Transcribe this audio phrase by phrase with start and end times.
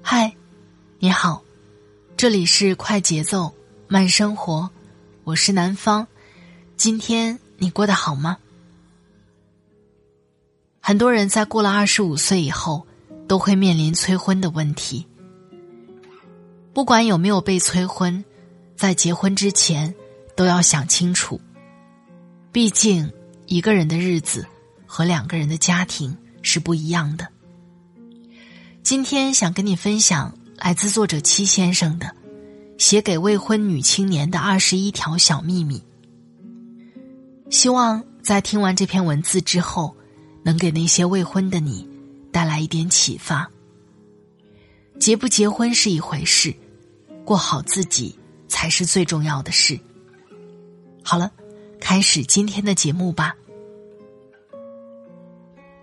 [0.00, 0.34] 嗨，
[0.98, 1.42] 你好，
[2.16, 3.52] 这里是快节奏
[3.88, 4.70] 慢生活，
[5.24, 6.06] 我是南方。
[6.76, 8.38] 今天你过得好吗？
[10.80, 12.86] 很多人在过了二十五岁以后，
[13.28, 15.06] 都会面临催婚的问题。
[16.72, 18.24] 不管有没有被催婚，
[18.74, 19.94] 在结婚之前
[20.34, 21.40] 都要想清楚。
[22.50, 23.12] 毕竟
[23.46, 24.46] 一个人的日子
[24.94, 27.26] 和两个人的家庭是不一样的。
[28.82, 32.14] 今天想跟你分享来自作者七先生的
[32.76, 35.82] 写给未婚女青年的二十一条小秘密。
[37.48, 39.96] 希望在听完这篇文字之后，
[40.42, 41.88] 能给那些未婚的你
[42.30, 43.50] 带来一点启发。
[45.00, 46.54] 结不结婚是一回事。
[47.24, 48.14] 过好自己
[48.46, 49.80] 才是最重要的事。
[51.02, 51.32] 好了，
[51.80, 53.34] 开始今天的节目吧。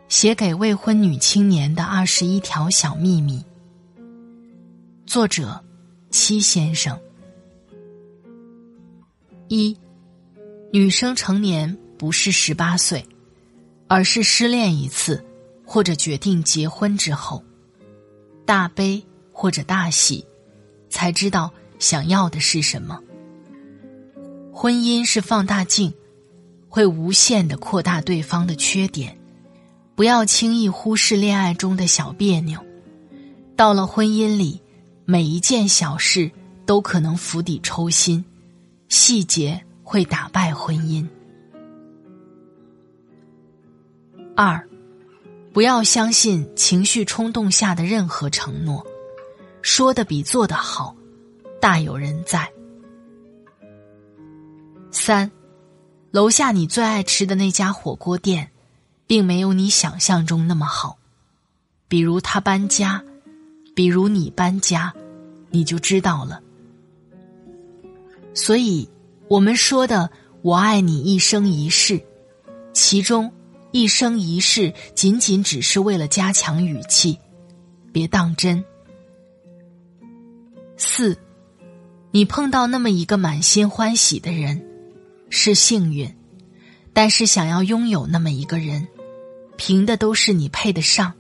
[0.10, 3.46] 写给未婚女青年的二十一条小秘密。
[5.06, 5.64] 作者：
[6.10, 7.00] 七先生。
[9.50, 9.78] 一，
[10.74, 13.06] 女生成年不是十八岁，
[13.88, 15.24] 而是失恋一次，
[15.64, 17.44] 或者决定结婚之后，
[18.48, 20.26] 大悲或者大喜。
[20.90, 23.00] 才知道想要的是什么。
[24.52, 25.94] 婚姻是放大镜，
[26.68, 29.16] 会无限的扩大对方的缺点。
[30.00, 32.66] 不要轻易忽视恋爱中的小别扭。
[33.58, 34.62] 到了婚姻里，
[35.04, 36.32] 每一件小事
[36.66, 38.24] 都可能釜底抽薪，
[38.88, 41.06] 细节会打败婚姻。
[44.38, 44.66] 二，
[45.52, 48.82] 不要相信情绪冲动下的任何承诺。
[49.62, 50.96] 说的比做的好，
[51.60, 52.50] 大有人在。
[54.92, 55.30] 三，
[56.10, 58.50] 楼下你最爱吃的那家火锅店，
[59.10, 61.00] 并没有你想象中那么好。
[61.88, 63.04] 比如他搬家，
[63.74, 64.94] 比如你搬家，
[65.50, 66.40] 你就知道了。
[68.36, 68.88] 所以，
[69.28, 70.12] 我们说的
[70.44, 72.00] “我爱你一生一世”，
[72.72, 73.34] 其中
[73.74, 77.18] “一生一世”仅仅只是为了加强语气，
[77.92, 78.64] 别当真。
[80.78, 81.18] 四，
[82.12, 84.64] 你碰到那么一个满心欢喜的人，
[85.32, 86.08] 是幸运；
[86.94, 88.88] 但是想要拥有那么一个人，
[89.60, 91.14] 凭的都是你配得上。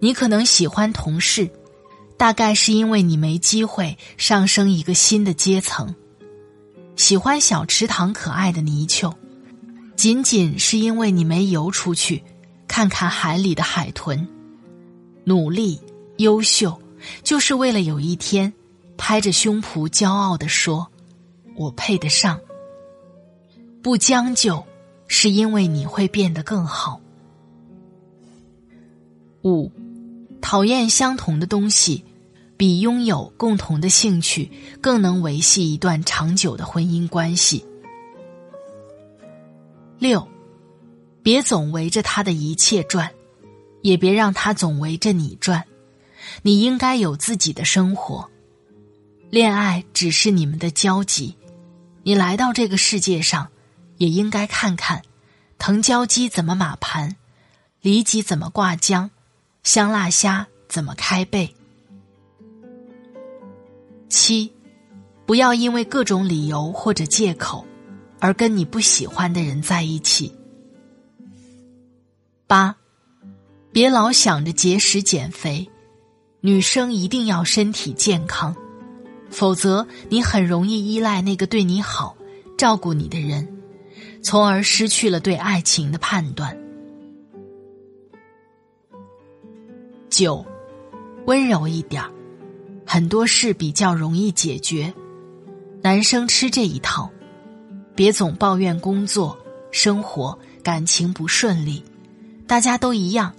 [0.00, 1.50] 你可能喜欢同事，
[2.16, 5.94] 大概是因为你没机会上升一个新的阶层；
[6.96, 9.14] 喜欢小池塘可爱的泥鳅，
[9.96, 12.24] 仅仅是因为你没游出去，
[12.66, 14.26] 看看海里的海豚。
[15.24, 15.78] 努力，
[16.16, 16.80] 优秀。
[17.22, 18.52] 就是为了有一天，
[18.96, 20.88] 拍着胸脯骄傲的说
[21.56, 22.40] ：“我配得上。”
[23.82, 24.64] 不将就，
[25.06, 27.00] 是因为你会变得更好。
[29.42, 29.70] 五，
[30.40, 32.04] 讨厌相同的东西，
[32.56, 37.64] 比拥有共同的兴趣更能维系一段长久的婚姻关系。
[39.98, 40.26] 六，
[41.22, 43.10] 别总围着他的一切转，
[43.82, 45.64] 也别让他总围着你转。
[46.42, 48.28] 你应该有自己的生活，
[49.30, 51.36] 恋爱只是你们的交集。
[52.02, 53.48] 你来到这个世界上，
[53.96, 55.02] 也应该看看
[55.58, 57.16] 藤椒鸡怎么码盘，
[57.82, 59.10] 里脊怎么挂浆，
[59.62, 61.54] 香辣虾怎么开背。
[64.08, 64.52] 七，
[65.26, 67.64] 不要因为各种理由或者借口，
[68.18, 70.34] 而跟你不喜欢的人在一起。
[72.46, 72.74] 八，
[73.70, 75.68] 别老想着节食减肥。
[76.40, 78.56] 女生一定要身体健康，
[79.30, 82.16] 否则你很容易依赖那个对你好、
[82.56, 83.46] 照顾你的人，
[84.22, 86.56] 从而失去了对爱情的判断。
[90.10, 90.44] 九，
[91.26, 92.10] 温柔一点儿，
[92.84, 94.92] 很多事比较容易解决。
[95.80, 97.10] 男生吃这一套，
[97.94, 99.38] 别总抱怨工作、
[99.70, 101.82] 生活、感情不顺利，
[102.46, 103.32] 大家都一样，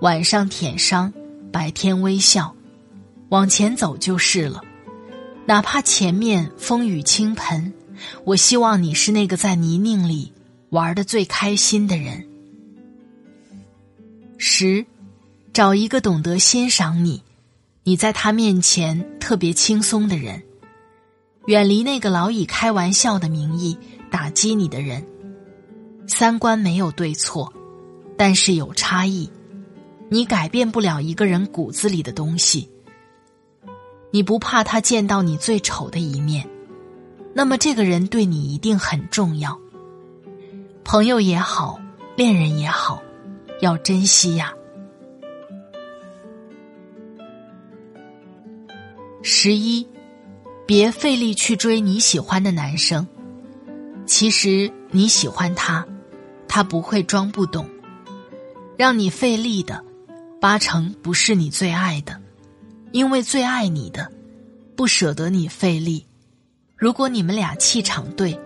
[0.00, 1.10] 晚上舔伤。
[1.52, 2.56] 白天微笑，
[3.28, 4.62] 往前走就是了。
[5.44, 7.74] 哪怕前面风雨倾盆，
[8.24, 10.32] 我希望你是那个在泥泞里
[10.70, 12.26] 玩的最开心的人。
[14.38, 14.86] 十，
[15.52, 17.22] 找一个懂得欣赏你，
[17.82, 20.42] 你在他面前特别轻松的人，
[21.44, 23.76] 远离那个老以开玩笑的名义
[24.10, 25.06] 打击你的人。
[26.06, 27.52] 三观没有对错，
[28.16, 29.30] 但是有差异。
[30.08, 32.70] 你改变不了一个人骨子里的东西。
[34.10, 36.48] 你不怕他见到你最丑的一面，
[37.34, 39.58] 那么这个人对你一定很重要。
[40.82, 41.78] 朋友也好，
[42.16, 43.02] 恋人也好，
[43.60, 44.54] 要珍惜呀。
[49.24, 49.86] 十一，
[50.66, 53.06] 别费力去追你喜欢的男生。
[54.04, 55.86] 其实你喜欢他，
[56.48, 57.64] 他不会装不懂。
[58.76, 59.84] 让你费力的，
[60.40, 62.20] 八成不是你最爱的，
[62.90, 64.10] 因为最爱你的，
[64.74, 66.04] 不舍得你费力。
[66.76, 68.36] 如果你们俩气场对，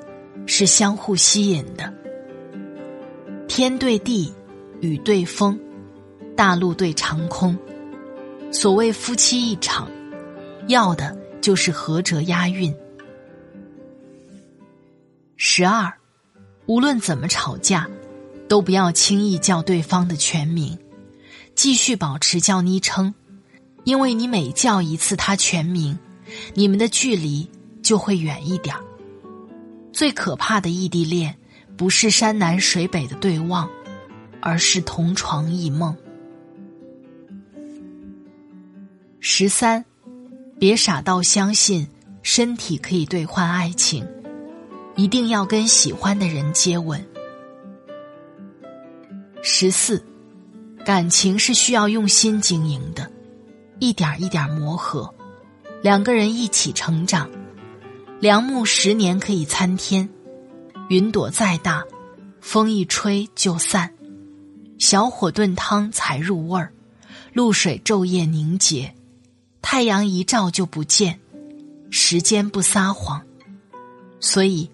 [0.45, 1.91] 是相互吸引的。
[3.49, 4.31] 天对地，
[4.83, 5.59] 雨对风，
[6.37, 7.57] 大陆对长空。
[8.53, 9.91] 所谓夫妻一场，
[10.69, 12.75] 要的就是合辙押韵。
[15.37, 15.93] 十二，
[16.67, 17.89] 无论怎么吵架，
[18.49, 20.79] 都不要轻易叫对方的全名，
[21.55, 23.15] 继续保持叫昵称，
[23.85, 25.99] 因为你每叫一次他全名，
[26.55, 27.49] 你们的距离
[27.83, 28.83] 就会远一点儿
[29.93, 31.37] 最可怕的异地恋。
[31.77, 33.69] 不是山南水北的对望，
[34.41, 35.95] 而是同床异梦。
[39.21, 39.85] 十三，
[40.59, 41.87] 别傻到相信
[42.23, 44.07] 身体可以兑换爱情，
[44.95, 47.05] 一定要跟喜欢的人接吻。
[49.43, 50.03] 十四，
[50.85, 53.11] 感情是需要用心经营的，
[53.79, 55.15] 一点一点磨合，
[55.83, 57.31] 两个人一起成长。
[58.19, 60.09] 良木十年可以参天。
[60.89, 61.85] 云朵再大，
[62.41, 63.91] 风一吹就散；
[64.79, 66.73] 小火炖汤才入味儿，
[67.35, 68.95] 露水昼夜凝结，
[69.69, 71.19] 太阳一照就不见。
[71.91, 73.27] 时间不撒谎，
[74.21, 74.71] 所以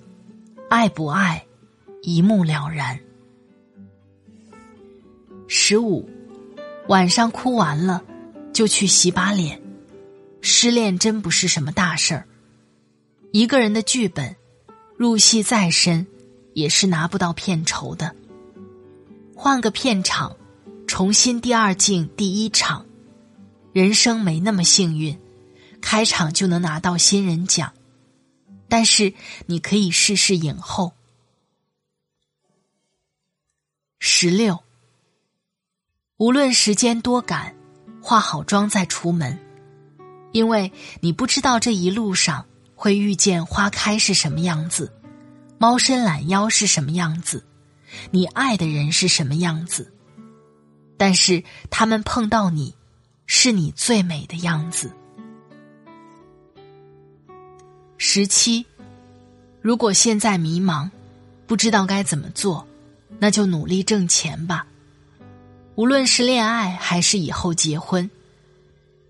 [0.68, 1.46] 爱不爱
[2.02, 3.00] 一目了然。
[5.48, 6.06] 十五，
[6.88, 8.04] 晚上哭完了
[8.52, 9.62] 就去洗把脸。
[10.42, 12.26] 失恋真不是什么大事儿，
[13.32, 14.36] 一个人的剧本。
[14.98, 16.06] 入戏再深，
[16.52, 18.14] 也是拿不到片酬的。
[19.34, 20.36] 换个片场，
[20.86, 22.84] 重新第二镜第一场，
[23.72, 25.18] 人生没那么幸运，
[25.80, 27.72] 开场就能拿到新人奖。
[28.68, 29.14] 但是
[29.46, 30.92] 你可以试试影后。
[33.98, 34.62] 十六，
[36.16, 37.54] 无论时间多赶，
[38.00, 39.38] 化好妆再出门，
[40.32, 42.46] 因为你不知道这一路上。
[42.74, 44.92] 会遇见花开是什么样子，
[45.56, 47.46] 猫伸懒腰是什么样子，
[48.10, 49.94] 你爱的人是什么样子，
[50.96, 52.74] 但是他们碰到你，
[53.26, 54.92] 是你最美的样子。
[57.96, 58.66] 十七，
[59.60, 60.90] 如果现在迷茫，
[61.46, 62.66] 不知道该怎么做，
[63.18, 64.66] 那就努力挣钱吧。
[65.74, 68.10] 无论是恋爱还是以后结婚。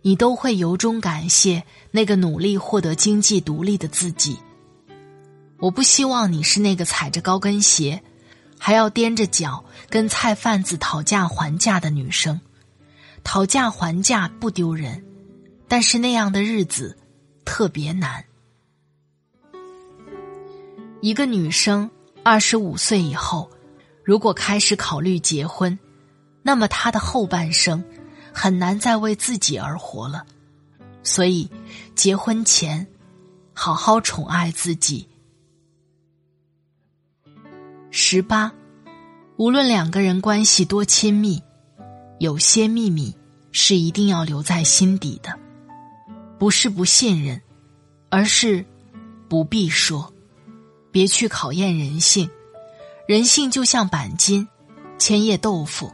[0.05, 1.63] 你都会由衷感谢
[1.93, 4.37] 那个努力获得经济独立的自己。
[5.59, 8.03] 我不希望你是那个踩着高跟鞋，
[8.59, 12.41] 还要踮着脚跟菜贩子讨价还价的女生。
[13.25, 15.05] 讨价还价不丢人，
[15.69, 16.97] 但是那样的日子
[17.45, 18.25] 特别难。
[21.01, 21.91] 一个女生
[22.23, 23.51] 二十五岁以后，
[24.05, 25.79] 如果开始考虑结婚，
[26.43, 27.83] 那么她的后半生。
[28.35, 30.25] 很难再为自己而活了，
[31.03, 31.51] 所以
[31.95, 32.87] 结婚前
[33.53, 35.07] 好好宠爱自己。
[37.91, 38.51] 十八，
[39.37, 41.43] 无论两个人关系多亲密，
[42.23, 43.13] 有些秘密
[43.51, 45.37] 是一定要留在心底的，
[46.39, 47.43] 不是不信任，
[48.11, 48.65] 而是
[49.29, 50.15] 不必说。
[50.93, 52.31] 别去考验人性，
[53.09, 54.47] 人性就像板筋、
[54.99, 55.93] 千叶豆腐、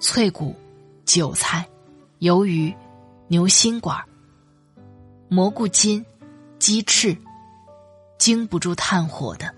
[0.00, 0.56] 脆骨、
[1.04, 1.68] 韭菜。
[2.20, 2.74] 鱿鱼、
[3.28, 4.02] 牛心管、
[5.28, 6.02] 蘑菇筋、
[6.58, 7.14] 鸡翅，
[8.16, 9.54] 经不住炭火的，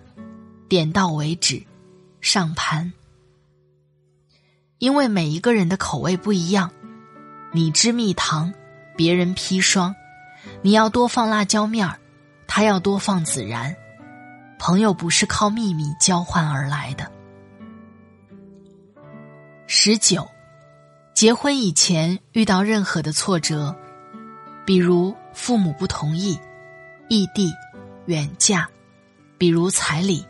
[0.68, 1.62] 点到为止，
[2.20, 2.92] 上盘。
[4.78, 6.70] 因为每一个人的口味不一样，
[7.52, 8.52] 你吃蜜糖，
[8.96, 9.94] 别人砒霜，
[10.62, 11.98] 你要多放辣椒面儿，
[12.46, 13.74] 他要多放孜然。
[14.58, 17.10] 朋友不是靠秘密交换而来的。
[19.66, 20.28] 十九。
[21.14, 23.74] 结婚以前遇到任何的挫折，
[24.64, 26.38] 比如父母不同意、
[27.08, 27.52] 异地、
[28.06, 28.68] 远嫁，
[29.36, 30.24] 比如彩礼，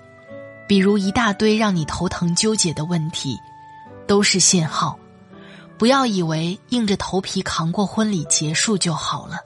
[0.67, 3.37] 比如一大堆让你头疼纠结的问题，
[4.09, 4.99] 都是信号。
[5.79, 9.39] 不要以为硬着头皮扛过婚礼结束就好了。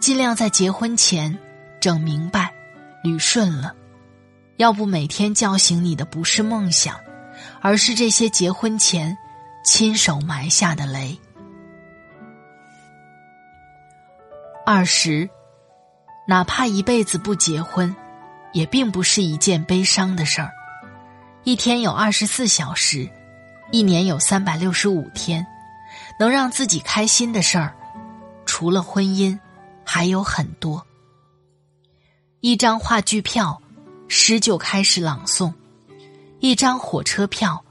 [0.00, 1.38] 尽量在结婚前
[1.80, 2.54] 整明白、
[3.04, 3.74] 捋顺了，
[4.56, 6.98] 要不每天叫醒你的不是梦想，
[7.60, 9.18] 而是这些结婚前
[9.64, 11.18] 亲手埋下的雷。
[14.64, 15.28] 二十，
[16.26, 17.94] 哪怕一辈子不结婚，
[18.54, 20.52] 也并不是一件悲伤的事儿。
[21.44, 23.08] 一天有二十四小时，
[23.70, 25.46] 一年有三百六十五天，
[26.18, 27.74] 能让自己开心的事儿，
[28.44, 29.38] 除了婚姻，
[29.84, 30.84] 还有很多。
[32.40, 33.60] 一张话剧票，
[34.08, 35.52] 诗就开始朗诵；
[36.40, 37.64] 一张火车票，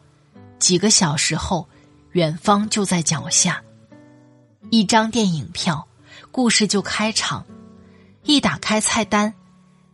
[0.59, 1.67] 几个小时后，
[2.11, 3.61] 远方就在脚下；
[4.71, 5.87] 一张电影票。
[6.31, 7.45] 故事就开场，
[8.23, 9.33] 一打开菜单，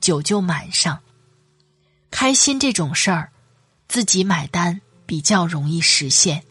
[0.01, 0.99] 酒就满上。
[2.11, 3.31] 开心这种事儿，
[3.93, 6.43] 自己买单比较容易实现。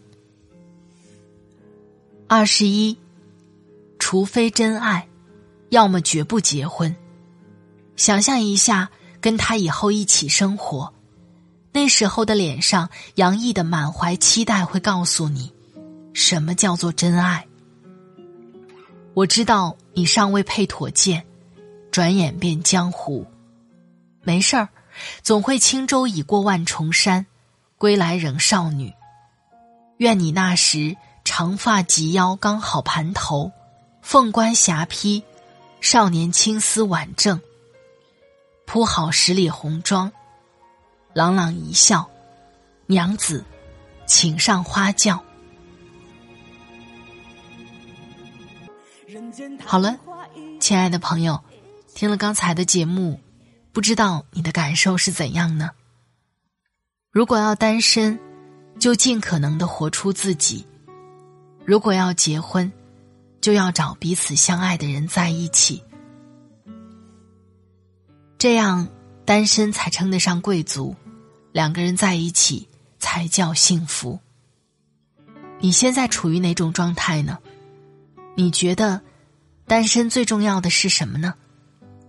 [2.29, 2.97] 二十一，
[3.99, 5.09] 除非真爱，
[5.71, 6.95] 要么绝不结婚。
[7.97, 8.89] 想象一下，
[9.21, 10.95] 跟他以后一起生活，
[11.73, 15.53] 那时候的脸上洋溢的满怀期待，会告诉你，
[16.13, 17.45] 什么叫做真爱。
[19.15, 21.27] 我知道你尚未配妥剑，
[21.91, 23.27] 转眼变江湖。
[24.23, 24.69] 没事儿，
[25.25, 27.27] 总会轻舟已过万重山，
[27.83, 28.95] 归来仍少女。
[29.97, 33.51] 愿你那时长发及腰，刚好盘头，
[34.03, 35.25] 凤冠霞帔，
[35.81, 37.41] 少年青丝挽正。
[38.67, 40.13] 铺好十里红妆，
[41.13, 42.09] 朗朗一笑，
[42.87, 43.45] 娘子，
[44.07, 45.21] 请上花轿。
[49.67, 49.99] 好了，
[50.61, 51.43] 亲爱的朋友，
[51.97, 53.19] 听了刚才的节目，
[53.73, 55.71] 不知道你的感受是怎样呢？
[57.13, 58.19] 如果要单身，
[58.79, 60.65] 就尽可能的活出自己；
[61.67, 62.73] 如果要结婚，
[63.39, 65.85] 就要找彼此相爱的人在一起，
[68.39, 68.89] 这样
[69.27, 70.97] 单身才称得上贵族，
[71.53, 72.67] 两个人在一起
[72.99, 74.19] 才叫幸福。
[75.61, 77.39] 你现在处于哪种状态呢？
[78.35, 79.03] 你觉得
[79.67, 81.35] 单身最重要的是什么呢？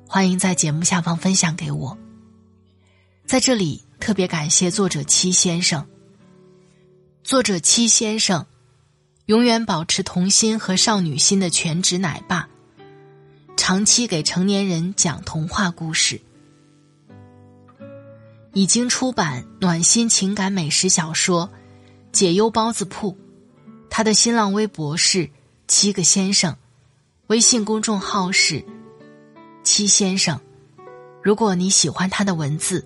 [0.07, 1.97] 欢迎在节目下方分享给我。
[3.25, 5.87] 在这里特别感谢作者七先生。
[7.23, 8.45] 作者七先生
[9.27, 12.49] 永远保持童心和少女心的全职奶爸，
[13.55, 16.19] 长期给成年人讲童话故事，
[18.51, 21.47] 已经出版暖心情感美食小说
[22.11, 23.13] 《解忧包子铺》，
[23.89, 25.29] 他的新浪微博是。
[25.65, 26.57] 七个先生，
[27.27, 28.65] 微信公众号是
[29.63, 30.41] 七先生。
[31.23, 32.85] 如果你喜欢他的文字，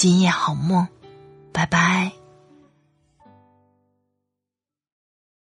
[0.00, 0.88] 今夜好梦，
[1.52, 2.19] 拜拜。